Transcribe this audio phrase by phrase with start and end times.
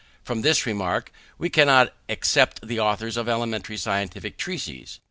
[0.23, 4.99] From this remark, we cannot except the authors of elementary scientific treatises.